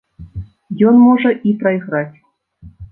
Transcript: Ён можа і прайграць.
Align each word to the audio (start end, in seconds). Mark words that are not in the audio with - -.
Ён 0.91 0.95
можа 1.07 1.29
і 1.51 1.55
прайграць. 1.61 2.13